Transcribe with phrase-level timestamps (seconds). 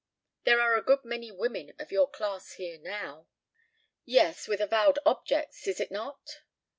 [0.45, 3.27] "There are a good many women of your class here now."
[4.03, 6.41] "Yes, with avowed objects, is it not?